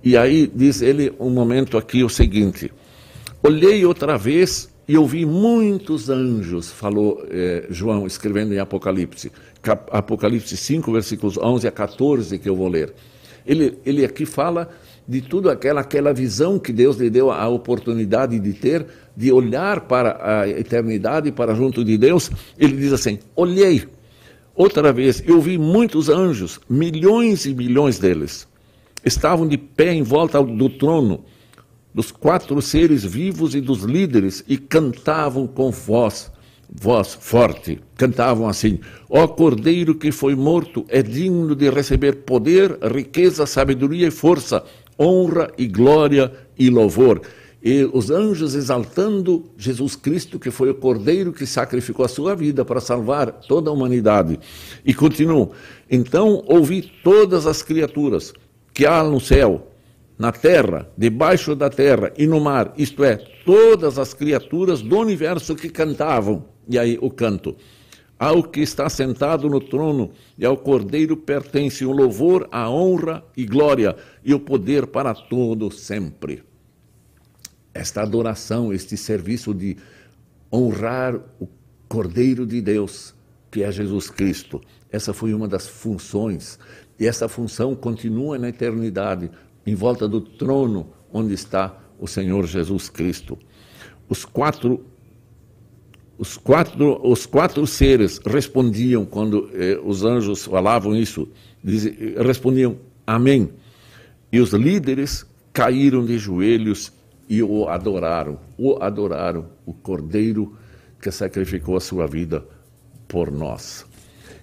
[0.05, 2.73] E aí diz ele um momento aqui o seguinte:
[3.43, 9.33] olhei outra vez e ouvi muitos anjos, falou eh, João escrevendo em Apocalipse,
[9.91, 12.95] Apocalipse 5, versículos 11 a 14, que eu vou ler.
[13.45, 14.71] Ele, ele aqui fala
[15.07, 18.87] de tudo aquela, aquela visão que Deus lhe deu a oportunidade de ter,
[19.17, 23.85] de olhar para a eternidade, para junto de Deus, ele diz assim: Olhei.
[24.55, 28.47] Outra vez, eu vi muitos anjos, milhões e milhões deles,
[29.03, 31.25] estavam de pé em volta do trono,
[31.95, 36.31] dos quatro seres vivos e dos líderes, e cantavam com voz,
[36.71, 43.47] voz forte, cantavam assim: Ó Cordeiro que foi morto, é digno de receber poder, riqueza,
[43.47, 44.63] sabedoria e força
[44.99, 47.21] honra e glória e louvor.
[47.65, 52.65] E os anjos exaltando Jesus Cristo, que foi o Cordeiro que sacrificou a sua vida
[52.65, 54.41] para salvar toda a humanidade.
[54.85, 55.51] E continuam:
[55.89, 58.33] Então ouvi todas as criaturas
[58.75, 59.69] que há no céu
[60.19, 65.55] na terra, debaixo da terra e no mar, isto é, todas as criaturas do universo
[65.55, 66.45] que cantavam.
[66.69, 67.57] E aí o canto.
[68.23, 73.45] Ao que está sentado no trono e ao Cordeiro pertence o louvor, a honra e
[73.45, 76.45] glória e o poder para todo sempre.
[77.75, 79.77] Esta adoração, este serviço de
[80.53, 81.49] honrar o
[81.89, 83.13] Cordeiro de Deus,
[83.51, 86.61] que é Jesus Cristo, essa foi uma das funções
[87.01, 89.33] e essa função continua na eternidade,
[89.67, 93.37] em volta do trono onde está o Senhor Jesus Cristo.
[94.09, 94.92] Os quatro
[96.19, 101.29] os quatro, os quatro seres respondiam quando eh, os anjos falavam isso,
[101.63, 103.51] diziam, respondiam Amém.
[104.31, 106.93] E os líderes caíram de joelhos
[107.29, 110.57] e o adoraram, o adoraram, o Cordeiro
[111.01, 112.45] que sacrificou a sua vida
[113.09, 113.85] por nós.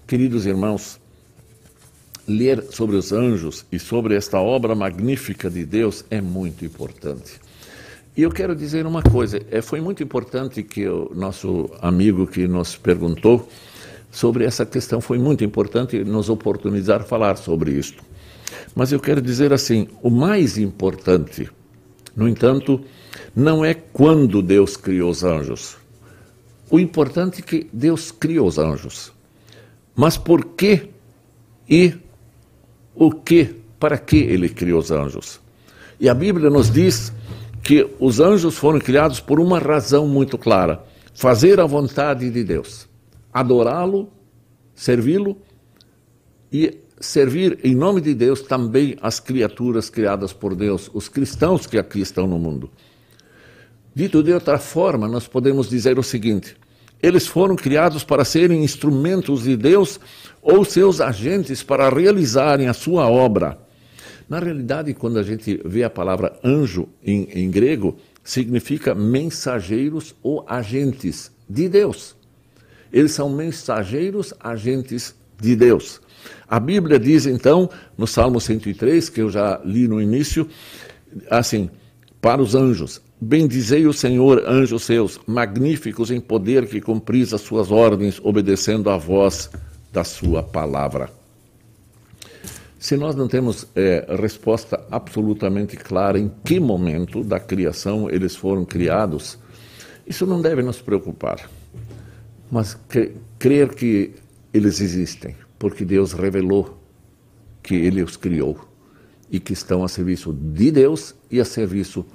[0.06, 1.00] Queridos irmãos,
[2.28, 7.40] ler sobre os anjos e sobre esta obra magnífica de Deus é muito importante.
[8.16, 12.48] E eu quero dizer uma coisa: é, foi muito importante que o nosso amigo que
[12.48, 13.48] nos perguntou
[14.12, 18.04] sobre essa questão, foi muito importante nos oportunizar falar sobre isto.
[18.76, 21.50] Mas eu quero dizer assim: o mais importante,
[22.16, 22.82] no entanto,
[23.36, 25.78] não é quando Deus criou os anjos.
[26.70, 29.12] O importante é que Deus criou os anjos.
[29.96, 30.90] Mas por que
[31.70, 31.94] e
[32.96, 35.40] o que, para que ele criou os anjos.
[36.00, 37.12] E a Bíblia nos diz
[37.64, 42.88] que os anjos foram criados por uma razão muito clara: fazer a vontade de Deus,
[43.34, 44.10] adorá-lo,
[44.74, 45.38] servi-lo
[46.52, 51.78] e servir em nome de Deus também as criaturas criadas por Deus, os cristãos que
[51.78, 52.70] aqui estão no mundo.
[53.94, 56.56] Dito de outra forma, nós podemos dizer o seguinte:
[57.02, 60.00] eles foram criados para serem instrumentos de Deus
[60.42, 63.58] ou seus agentes para realizarem a sua obra.
[64.30, 70.46] Na realidade, quando a gente vê a palavra anjo em, em grego, significa mensageiros ou
[70.48, 72.16] agentes de Deus.
[72.94, 76.00] Eles são mensageiros, agentes de Deus.
[76.48, 80.48] A Bíblia diz então, no Salmo 103, que eu já li no início,
[81.30, 81.70] assim:
[82.22, 87.72] para os anjos, bendizei o Senhor, anjos seus, magníficos em poder que cumpris as suas
[87.72, 89.50] ordens, obedecendo à voz
[89.92, 91.19] da sua palavra.
[92.80, 98.64] Se nós não temos é, resposta absolutamente clara em que momento da criação eles foram
[98.64, 99.38] criados,
[100.08, 101.50] isso não deve nos preocupar.
[102.50, 102.80] Mas
[103.38, 104.16] crer que
[104.54, 106.80] eles existem, porque Deus revelou
[107.62, 108.58] que Ele os criou
[109.30, 112.06] e que estão a serviço de Deus e a serviço,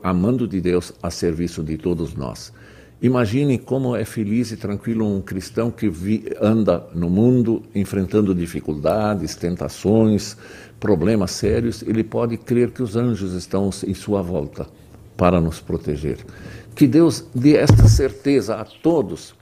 [0.00, 2.52] amando de Deus, a serviço de todos nós.
[3.00, 9.34] Imaginem como é feliz e tranquilo um cristão que vi, anda no mundo enfrentando dificuldades,
[9.34, 10.34] tentações,
[10.80, 11.82] problemas sérios.
[11.82, 14.66] Ele pode crer que os anjos estão em sua volta
[15.14, 16.18] para nos proteger.
[16.74, 19.34] Que Deus dê esta certeza a todos,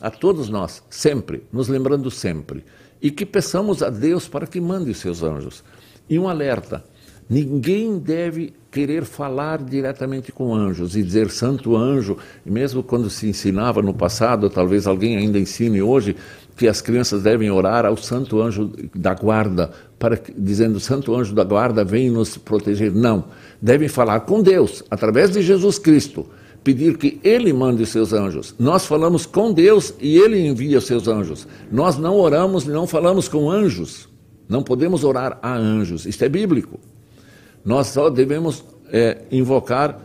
[0.00, 2.62] a todos nós, sempre, nos lembrando sempre.
[3.00, 5.64] E que peçamos a Deus para que mande os seus anjos.
[6.10, 6.84] E um alerta:
[7.28, 13.28] ninguém deve querer falar diretamente com anjos e dizer santo anjo, e mesmo quando se
[13.28, 16.16] ensinava no passado, talvez alguém ainda ensine hoje,
[16.56, 21.44] que as crianças devem orar ao santo anjo da guarda, para dizendo santo anjo da
[21.44, 22.92] guarda vem nos proteger.
[22.92, 23.24] Não,
[23.62, 26.26] devem falar com Deus, através de Jesus Cristo,
[26.64, 28.54] pedir que ele mande os seus anjos.
[28.58, 31.46] Nós falamos com Deus e ele envia os seus anjos.
[31.70, 34.08] Nós não oramos, não falamos com anjos.
[34.48, 36.06] Não podemos orar a anjos.
[36.06, 36.78] Isto é bíblico.
[37.64, 40.00] Nós só devemos é, invocar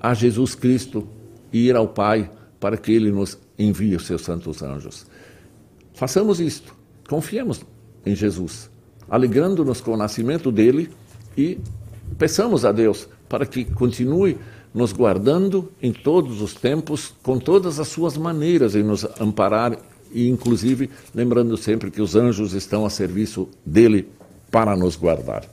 [0.00, 1.06] a Jesus Cristo
[1.52, 5.06] e ir ao Pai para que Ele nos envie os seus santos anjos.
[5.94, 6.74] Façamos isto,
[7.08, 7.60] confiemos
[8.04, 8.70] em Jesus,
[9.08, 10.90] alegrando-nos com o nascimento dele
[11.36, 11.58] e
[12.18, 14.38] peçamos a Deus para que continue
[14.74, 19.78] nos guardando em todos os tempos, com todas as suas maneiras em nos amparar
[20.12, 24.08] e, inclusive, lembrando sempre que os anjos estão a serviço dele
[24.50, 25.44] para nos guardar.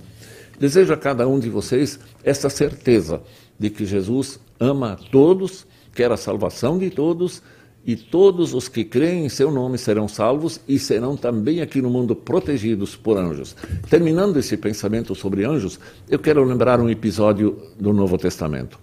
[0.59, 3.21] Desejo a cada um de vocês essa certeza
[3.57, 7.41] de que Jesus ama a todos, quer a salvação de todos,
[7.85, 11.89] e todos os que creem em seu nome serão salvos e serão também aqui no
[11.89, 13.55] mundo protegidos por anjos.
[13.89, 15.79] Terminando esse pensamento sobre anjos,
[16.09, 18.77] eu quero lembrar um episódio do Novo Testamento.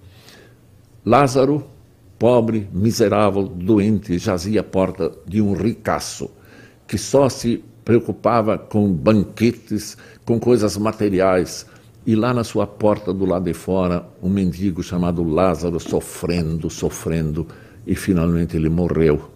[1.05, 1.64] Lázaro,
[2.18, 6.31] pobre, miserável, doente, jazia à porta de um ricaço
[6.89, 9.97] que só se preocupava com banquetes,
[10.27, 11.64] com coisas materiais.
[12.05, 17.47] E lá na sua porta, do lado de fora, um mendigo chamado Lázaro sofrendo, sofrendo,
[17.87, 19.31] e finalmente ele morreu.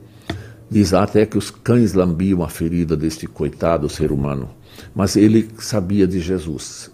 [0.68, 4.50] Diz até que os cães lambiam a ferida deste coitado ser humano.
[4.94, 6.90] Mas ele sabia de Jesus.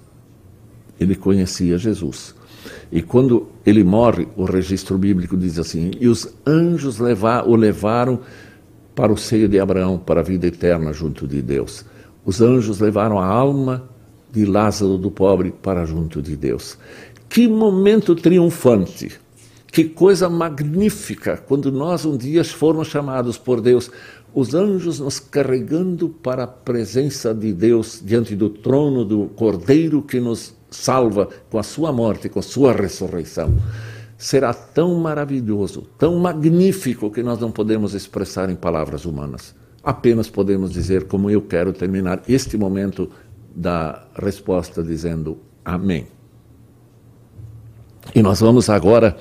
[0.99, 2.35] ele conhecia Jesus.
[2.91, 8.21] E quando ele morre, o registro bíblico diz assim: E os anjos levar, o levaram
[8.95, 11.85] para o seio de Abraão, para a vida eterna junto de Deus.
[12.27, 13.89] Os anjos levaram a alma
[14.33, 16.77] de Lázaro do pobre para junto de Deus.
[17.29, 19.13] Que momento triunfante!
[19.71, 23.91] Que coisa magnífica quando nós um dia formos chamados por Deus,
[24.35, 30.19] os anjos nos carregando para a presença de Deus diante do trono do Cordeiro que
[30.19, 33.55] nos salva com a sua morte, com a sua ressurreição.
[34.19, 39.55] Será tão maravilhoso, tão magnífico que nós não podemos expressar em palavras humanas.
[39.87, 43.09] Apenas podemos dizer como eu quero terminar este momento
[43.55, 46.09] da resposta dizendo amém.
[48.13, 49.17] E nós vamos agora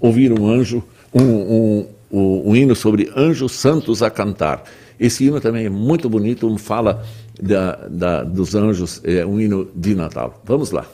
[0.00, 0.82] ouvir um anjo,
[1.14, 4.64] um, um, um, um hino sobre anjos santos a cantar.
[4.98, 7.04] Esse hino também é muito bonito, fala
[7.40, 10.42] da, da, dos anjos, é um hino de Natal.
[10.44, 10.84] Vamos lá.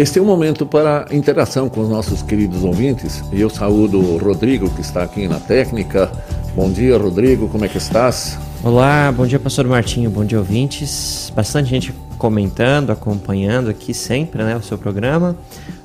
[0.00, 3.22] Este é um momento para interação com os nossos queridos ouvintes.
[3.30, 6.10] Eu saúdo o Rodrigo, que está aqui na técnica.
[6.56, 8.38] Bom dia, Rodrigo, como é que estás?
[8.64, 11.30] Olá, bom dia, pastor Martinho, bom dia, ouvintes.
[11.36, 15.36] Bastante gente comentando, acompanhando aqui sempre né, o seu programa.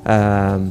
[0.06, 0.62] Ah,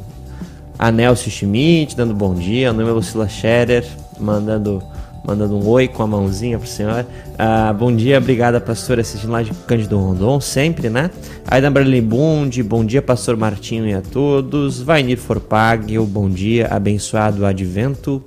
[0.78, 3.86] a Nelson Schmidt dando bom dia, a Número Lucila Scherer
[4.18, 4.82] mandando
[5.26, 7.06] mandando um oi com a mãozinha pro senhor.
[7.38, 11.10] Ah, bom dia, obrigada, pastor, assistindo lá de Cândido Rondon, sempre, né?
[11.46, 14.82] Aidan Bradley Bund, bom dia, pastor Martinho e a todos.
[14.82, 18.22] Vainir Forpag, bom dia, abençoado advento.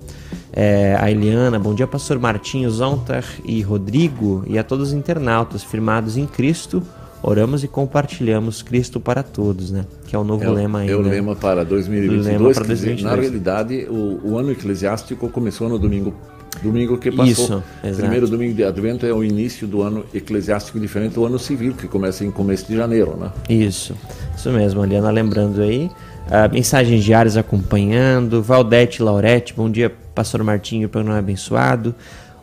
[0.51, 5.63] É, a Eliana, bom dia, pastor Martinho, Zontar e Rodrigo e a todos os internautas
[5.63, 6.81] firmados em Cristo
[7.21, 9.85] oramos e compartilhamos Cristo para todos, né?
[10.07, 10.93] Que é o novo é, lema ainda.
[10.93, 12.25] É o lema para 2022.
[12.25, 12.97] Lema para 2022.
[12.97, 16.13] Dizer, na realidade, o, o, ano eclesiástico começou no domingo
[16.61, 17.31] domingo que passou.
[17.31, 17.99] Isso, exato.
[17.99, 21.87] Primeiro domingo de Advento é o início do ano eclesiástico diferente do ano civil, que
[21.87, 23.31] começa em começo de janeiro, né?
[23.49, 23.95] Isso,
[24.35, 25.91] isso mesmo, Aliana lembrando aí.
[26.27, 28.41] Uh, mensagens diárias acompanhando.
[28.41, 31.95] Valdete Laurete, bom dia, pastor Martinho, programa abençoado.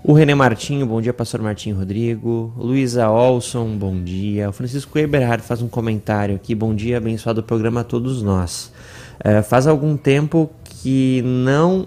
[0.03, 2.53] O René Martinho, bom dia, pastor Martinho Rodrigo.
[2.59, 4.51] Luísa Olson, bom dia.
[4.51, 6.55] O Francisco Eberhard faz um comentário aqui.
[6.55, 8.71] Bom dia, abençoado programa a todos nós.
[9.19, 11.87] É, faz algum tempo que não.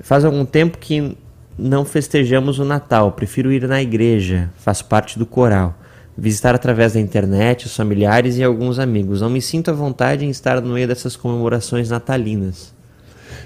[0.00, 1.14] Faz algum tempo que
[1.58, 3.12] não festejamos o Natal.
[3.12, 4.50] Prefiro ir na igreja.
[4.56, 5.74] Faço parte do coral.
[6.16, 9.20] Visitar através da internet os familiares e alguns amigos.
[9.20, 12.74] Não me sinto à vontade em estar no meio dessas comemorações natalinas.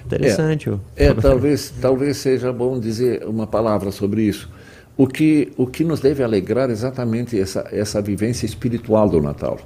[0.06, 0.70] Interessante.
[0.96, 4.48] É, é talvez, talvez seja bom dizer uma palavra sobre isso.
[4.96, 9.58] O que, o que nos deve alegrar é exatamente essa, essa vivência espiritual do Natal.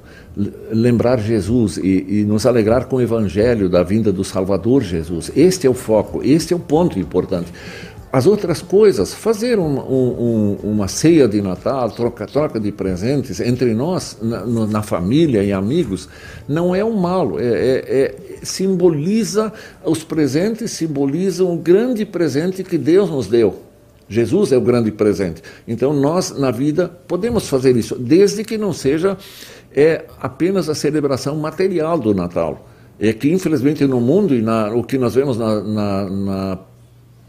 [0.70, 5.32] Lembrar Jesus e, e, nos alegrar com o Evangelho da vinda do Salvador Jesus.
[5.34, 7.53] Este é o foco, este é o ponto importante.
[8.14, 13.74] As outras coisas, fazer um, um, uma ceia de Natal, troca, troca de presentes entre
[13.74, 16.08] nós, na, na família e amigos,
[16.46, 19.52] não é um mal, é, é, é, simboliza,
[19.84, 23.62] os presentes simbolizam o grande presente que Deus nos deu.
[24.08, 25.42] Jesus é o grande presente.
[25.66, 29.18] Então nós, na vida, podemos fazer isso, desde que não seja
[29.74, 32.64] é, apenas a celebração material do Natal.
[32.96, 36.58] É que, infelizmente, no mundo e na, o que nós vemos na, na, na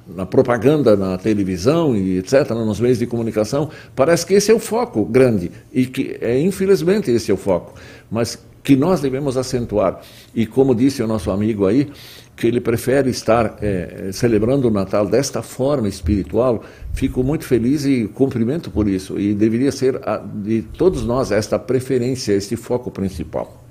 [0.08, 4.60] na propaganda, na televisão e etc., nos meios de comunicação, parece que esse é o
[4.60, 7.74] foco grande e que, é, infelizmente, esse é o foco,
[8.10, 10.02] mas que nós devemos acentuar.
[10.34, 11.88] E como disse o nosso amigo aí,
[12.36, 18.08] que ele prefere estar é, celebrando o Natal desta forma espiritual, fico muito feliz e
[18.08, 19.20] cumprimento por isso.
[19.20, 23.64] E deveria ser a, de todos nós esta preferência, este foco principal.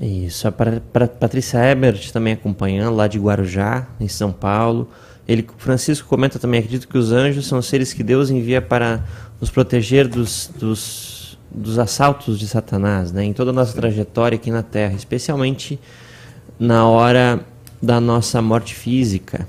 [0.00, 4.88] Isso, para Patrícia Ebert também acompanhando, lá de Guarujá, em São Paulo.
[5.28, 9.04] Ele, Francisco comenta também, acredito que os anjos são seres que Deus envia para
[9.40, 13.24] nos proteger dos, dos, dos assaltos de Satanás, né?
[13.24, 15.80] em toda a nossa trajetória aqui na Terra, especialmente
[16.58, 17.40] na hora
[17.82, 19.48] da nossa morte física.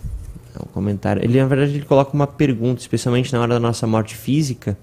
[0.55, 1.23] É um comentário.
[1.23, 4.77] Ele, na verdade, ele coloca uma pergunta, especialmente na hora da nossa morte física,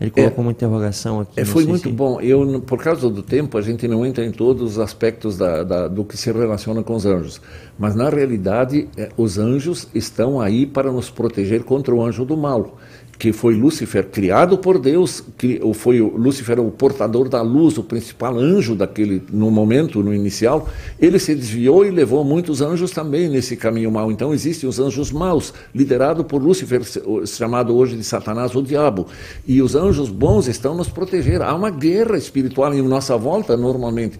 [0.00, 1.40] ele colocou é, uma interrogação aqui.
[1.40, 1.94] É, foi muito se...
[1.94, 2.20] bom.
[2.20, 5.88] Eu, por causa do tempo, a gente não entra em todos os aspectos da, da,
[5.88, 7.40] do que se relaciona com os anjos.
[7.78, 12.36] Mas, na realidade, é, os anjos estão aí para nos proteger contra o anjo do
[12.36, 12.78] mal
[13.18, 18.36] que foi Lúcifer criado por Deus, que foi Lúcifer o portador da luz, o principal
[18.36, 23.56] anjo daquele no momento, no inicial, ele se desviou e levou muitos anjos também nesse
[23.56, 24.10] caminho mau.
[24.10, 26.82] Então existem os anjos maus, liderado por Lúcifer,
[27.26, 29.06] chamado hoje de Satanás, o diabo.
[29.46, 31.42] E os anjos bons estão nos proteger.
[31.42, 34.18] Há uma guerra espiritual em nossa volta normalmente.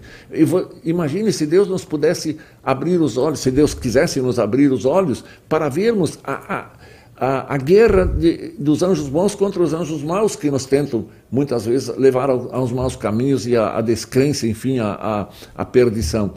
[0.83, 5.23] Imagine se Deus nos pudesse abrir os olhos, se Deus quisesse nos abrir os olhos
[5.47, 6.84] para vermos a, a
[7.17, 11.65] a, a guerra de, dos anjos bons contra os anjos maus que nos tentam muitas
[11.65, 16.33] vezes levar ao, aos maus caminhos e à descrença, enfim, à perdição.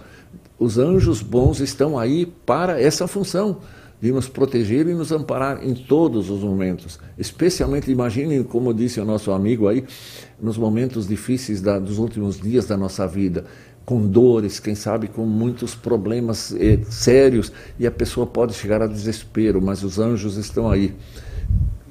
[0.59, 3.59] Os anjos bons estão aí para essa função
[4.01, 7.01] de nos proteger e nos amparar em todos os momentos.
[7.17, 9.85] Especialmente, imaginem, como disse o nosso amigo aí,
[10.41, 13.45] nos momentos difíceis da, dos últimos dias da nossa vida
[13.89, 18.87] com dores, quem sabe com muitos problemas eh, sérios, e a pessoa pode chegar a
[18.87, 20.95] desespero, mas os anjos estão aí.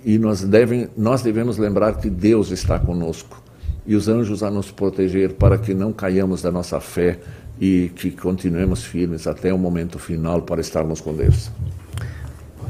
[0.05, 3.41] E nós, devem, nós devemos lembrar que Deus está conosco
[3.83, 7.17] e os anjos a nos proteger para que não caiamos da nossa fé
[7.59, 11.49] e que continuemos firmes até o momento final para estarmos com Deus.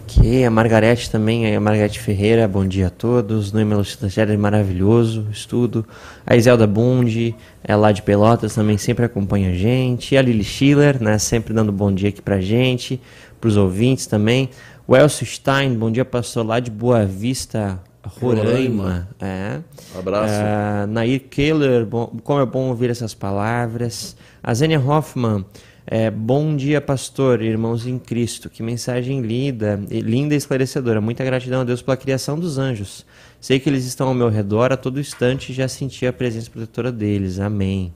[0.10, 3.51] Ok, a Margarete também, a Margarete Ferreira, bom dia a todos.
[3.51, 5.86] Noemi Lucida maravilhoso, estudo.
[6.26, 10.16] A Iselda Bundi, é lá de Pelotas, também sempre acompanha a gente.
[10.16, 13.01] E a Lili Schiller, né, sempre dando bom dia aqui pra gente,
[13.41, 14.49] pros ouvintes também.
[14.88, 19.10] O Elcio Stein, bom dia, pastor, lá de Boa Vista, Roraima.
[19.20, 19.60] É.
[19.93, 20.34] abraço.
[20.36, 24.16] Uh, Nair Keller, bom, como é bom ouvir essas palavras.
[24.41, 25.43] A Zênia Hoffman,
[25.90, 28.50] é, bom dia, pastor, irmãos em Cristo.
[28.50, 31.00] Que mensagem linda, linda e esclarecedora.
[31.00, 33.06] Muita gratidão a Deus pela criação dos anjos.
[33.40, 36.52] Sei que eles estão ao meu redor a todo instante e já senti a presença
[36.52, 37.40] protetora deles.
[37.40, 37.94] Amém.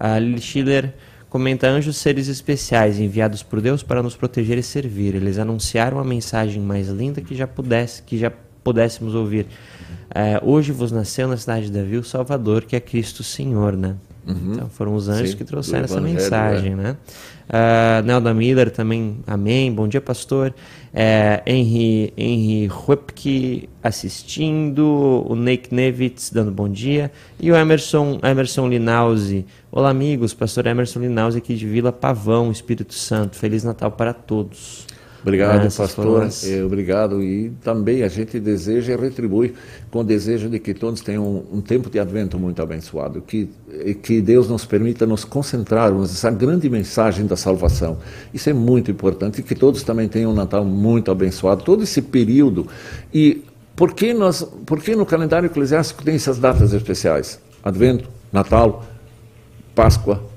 [0.00, 0.92] A Lili Schiller
[1.30, 5.14] comenta anjos seres especiais enviados por Deus para nos proteger e servir.
[5.14, 8.32] Eles anunciaram a mensagem mais linda que já pudesse, que já
[8.64, 9.46] pudéssemos ouvir.
[10.12, 13.94] É, hoje vos nasceu na cidade de Davi o Salvador, que é Cristo Senhor, né?
[14.26, 14.52] Uhum.
[14.54, 16.76] Então foram os anjos Sim, que trouxeram essa mensagem, é.
[16.76, 16.96] né?
[17.48, 19.72] Uh, Nelda Miller também, amém.
[19.72, 20.54] Bom dia, pastor.
[20.94, 25.24] É, Henry, Henry Ruepke assistindo.
[25.28, 27.10] O Nick Nevitz dando bom dia.
[27.40, 29.44] E o Emerson, Emerson Linauzi.
[29.70, 30.32] Olá, amigos.
[30.32, 33.36] Pastor Emerson Linauzi aqui de Vila Pavão, Espírito Santo.
[33.36, 34.86] Feliz Natal para todos.
[35.22, 36.28] Obrigado, pastor.
[36.44, 37.22] É, obrigado.
[37.22, 39.54] E também a gente deseja e retribui
[39.90, 43.22] com o desejo de que todos tenham um, um tempo de advento muito abençoado.
[43.22, 43.48] Que,
[44.02, 47.98] que Deus nos permita nos concentrarmos nessa grande mensagem da salvação.
[48.34, 49.40] Isso é muito importante.
[49.40, 51.62] E que todos também tenham um Natal muito abençoado.
[51.62, 52.66] Todo esse período.
[53.14, 53.44] E
[53.76, 57.40] por que, nós, por que no calendário eclesiástico tem essas datas especiais?
[57.62, 58.84] Advento, Natal,
[59.72, 60.31] Páscoa,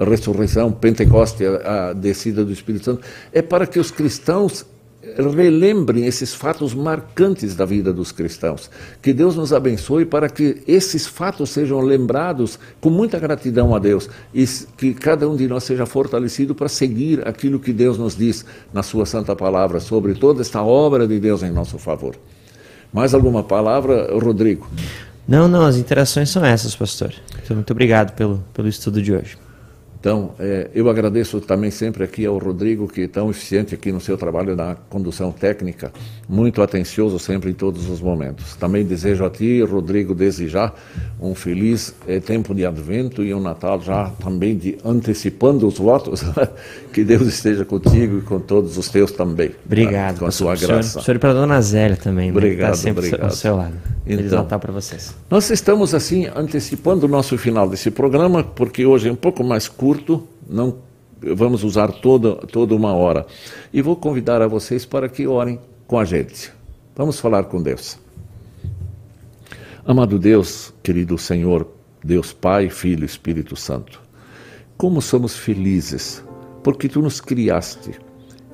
[0.00, 4.64] a ressurreição, Pentecoste, a, a descida do Espírito Santo, é para que os cristãos
[5.16, 8.70] relembrem esses fatos marcantes da vida dos cristãos.
[9.00, 14.08] Que Deus nos abençoe para que esses fatos sejam lembrados com muita gratidão a Deus
[14.32, 14.46] e
[14.76, 18.82] que cada um de nós seja fortalecido para seguir aquilo que Deus nos diz na
[18.82, 22.14] Sua Santa Palavra sobre toda esta obra de Deus em nosso favor.
[22.92, 24.66] Mais alguma palavra, Rodrigo?
[25.26, 27.12] Não, não, as interações são essas, pastor.
[27.42, 29.38] Então, muito obrigado pelo, pelo estudo de hoje.
[30.00, 34.00] Então, é, eu agradeço também sempre aqui ao Rodrigo, que é tão eficiente aqui no
[34.00, 35.92] seu trabalho na condução técnica,
[36.26, 38.56] muito atencioso sempre em todos os momentos.
[38.56, 40.72] Também desejo a ti, Rodrigo, desde já,
[41.20, 46.22] um feliz é, tempo de advento e um Natal já também de antecipando os votos.
[46.92, 49.50] que Deus esteja contigo e com todos os teus também.
[49.64, 50.20] Obrigado.
[50.20, 50.98] Com a sua graça.
[50.98, 52.30] O senhor, para a dona Zélia também.
[52.30, 53.30] Obrigado, né, tá sempre obrigado.
[53.30, 53.74] ao seu lado.
[54.04, 55.14] Feliz Então, Natal para vocês.
[55.30, 59.68] Nós estamos assim antecipando o nosso final desse programa, porque hoje é um pouco mais
[59.68, 59.89] curto,
[60.48, 60.76] não
[61.20, 63.26] vamos usar toda, toda uma hora.
[63.72, 66.52] E vou convidar a vocês para que orem com a gente.
[66.96, 67.98] Vamos falar com Deus.
[69.84, 71.66] Amado Deus, querido Senhor,
[72.04, 74.00] Deus Pai, Filho Espírito Santo,
[74.76, 76.22] como somos felizes,
[76.62, 77.98] porque tu nos criaste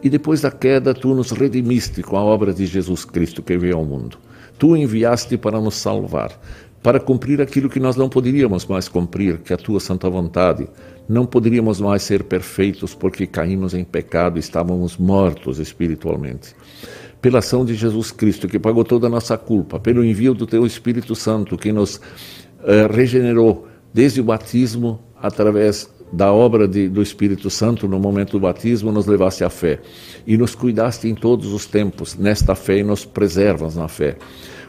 [0.03, 3.77] e depois da queda tu nos redimiste com a obra de Jesus Cristo que veio
[3.77, 4.19] ao mundo.
[4.59, 6.31] Tu enviaste para nos salvar,
[6.83, 10.69] para cumprir aquilo que nós não poderíamos mais cumprir, que é a tua santa vontade.
[11.09, 16.55] Não poderíamos mais ser perfeitos porque caímos em pecado, estávamos mortos espiritualmente.
[17.21, 20.67] Pela ação de Jesus Cristo, que pagou toda a nossa culpa, pelo envio do teu
[20.67, 22.01] Espírito Santo, que nos
[22.65, 28.41] eh, regenerou desde o batismo através da obra de, do Espírito Santo no momento do
[28.41, 29.81] batismo, nos levaste à fé
[30.27, 34.17] e nos cuidaste em todos os tempos nesta fé e nos preservas na fé.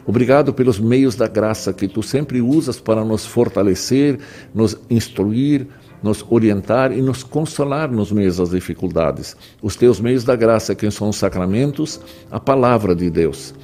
[0.06, 4.18] Obrigado pelos meios da graça que tu sempre usas para nos fortalecer,
[4.54, 5.66] nos instruir,
[6.02, 9.36] nos orientar e nos consolar nos meios das dificuldades.
[9.62, 13.54] Os teus meios da graça, que são os sacramentos, a palavra de Deus.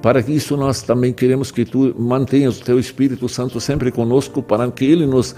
[0.00, 4.70] Para isso, nós também queremos que tu mantenhas o teu Espírito Santo sempre conosco, para
[4.70, 5.34] que ele nos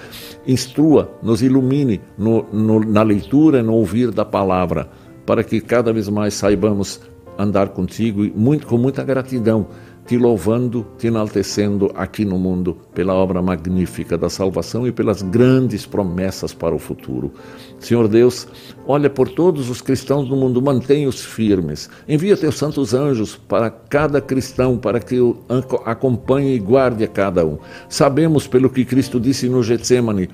[0.47, 4.91] instrua, nos ilumine no, no, na leitura e no ouvir da palavra,
[5.25, 7.01] para que cada vez mais saibamos
[7.39, 9.69] andar contigo e muito, com muita gratidão
[10.11, 15.87] te louvando, te enaltecendo aqui no mundo pela obra magnífica da salvação e pelas grandes
[15.87, 17.33] promessas para o futuro.
[17.79, 18.49] Senhor Deus,
[18.89, 21.89] olha por todos os cristãos do mundo, mantenha-os firmes.
[22.09, 25.39] Envia teus santos anjos para cada cristão, para que o
[25.85, 27.59] acompanhe e guarde a cada um.
[27.89, 30.29] Sabemos, pelo que Cristo disse no Getsemane,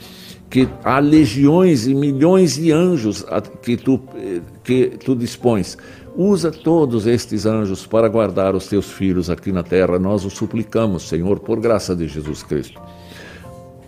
[0.49, 3.27] que há legiões e milhões de anjos
[3.62, 5.77] que tu, eh, que tu dispões.
[6.19, 9.99] Usa todos estes anjos para guardar os teus filhos aqui na terra.
[9.99, 12.81] Nós o suplicamos, Senhor, por graça de Jesus Cristo.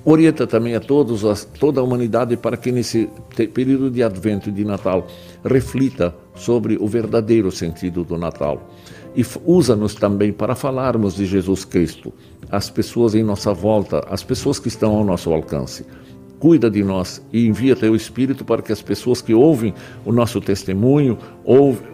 [0.05, 3.09] Orienta também a todos, a toda a humanidade, para que nesse
[3.55, 5.07] período de Advento e de Natal
[5.43, 8.70] reflita sobre o verdadeiro sentido do Natal.
[9.16, 12.12] E usa-nos também para falarmos de Jesus Cristo
[12.51, 15.87] às pessoas em nossa volta, às pessoas que estão ao nosso alcance
[16.39, 19.74] cuida de nós e envia teu Espírito para que as pessoas que ouvem
[20.05, 21.18] o nosso testemunho,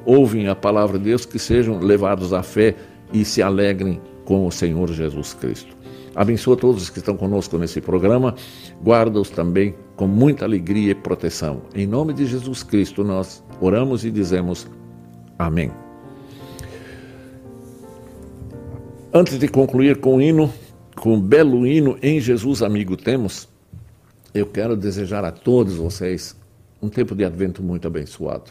[0.05, 2.75] ouvem a palavra de Deus, que sejam levados à fé
[3.13, 5.75] e se alegrem com o Senhor Jesus Cristo.
[6.15, 8.35] Abençoa todos que estão conosco nesse programa,
[8.83, 11.63] guarda-os também com muita alegria e proteção.
[11.75, 14.69] Em nome de Jesus Cristo nós oramos e dizemos
[15.39, 15.71] amém.
[19.13, 20.53] Antes de concluir com o hino,
[20.97, 23.49] com o belo hino Em Jesus Amigo Temos,
[24.35, 26.35] eu quero desejar a todos vocês
[26.83, 28.51] um tempo de advento muito abençoado.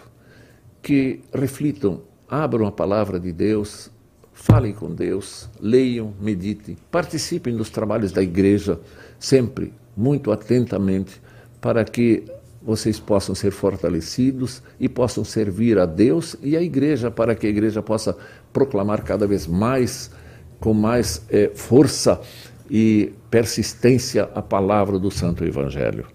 [0.82, 3.92] Que reflitam, abram a palavra de Deus,
[4.34, 8.80] falem com Deus, leiam, meditem, participem dos trabalhos da igreja,
[9.20, 11.22] sempre muito atentamente,
[11.60, 12.24] para que
[12.62, 17.50] vocês possam ser fortalecidos e possam servir a Deus e a igreja, para que a
[17.50, 18.18] igreja possa
[18.54, 20.10] proclamar cada vez mais,
[20.62, 22.22] com mais eh, força
[22.76, 26.08] e persistência, a palavra do Santo Evangelho.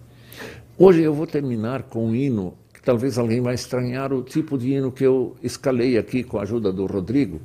[0.76, 4.72] Hoje eu vou terminar com um hino que talvez alguém vai estranhar o tipo de
[4.72, 7.40] hino que eu escalei aqui com a ajuda do Rodrigo.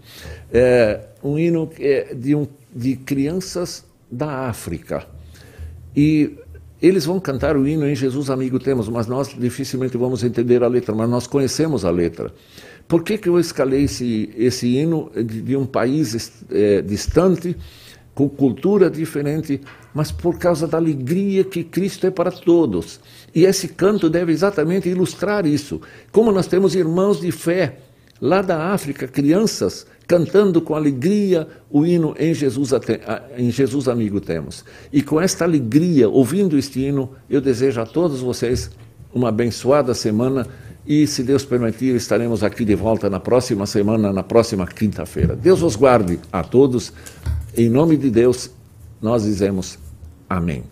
[0.51, 5.05] É um hino é de, um, de crianças da África.
[5.95, 6.35] E
[6.81, 10.67] eles vão cantar o hino em Jesus Amigo Temos, mas nós dificilmente vamos entender a
[10.67, 12.33] letra, mas nós conhecemos a letra.
[12.87, 17.55] Por que, que eu escalei esse, esse hino de, de um país é, distante,
[18.13, 19.59] com cultura diferente,
[19.93, 22.99] mas por causa da alegria que Cristo é para todos?
[23.33, 25.81] E esse canto deve exatamente ilustrar isso.
[26.11, 27.77] Como nós temos irmãos de fé
[28.21, 32.71] lá da África, crianças cantando com alegria o hino em Jesus,
[33.37, 34.63] em Jesus Amigo Temos.
[34.91, 38.69] E com esta alegria, ouvindo este hino, eu desejo a todos vocês
[39.13, 40.47] uma abençoada semana
[40.85, 45.35] e, se Deus permitir, estaremos aqui de volta na próxima semana, na próxima quinta-feira.
[45.35, 46.91] Deus os guarde a todos.
[47.55, 48.49] Em nome de Deus,
[48.99, 49.77] nós dizemos
[50.27, 50.63] amém.